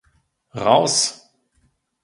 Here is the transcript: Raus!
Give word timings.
Raus! 0.65 0.97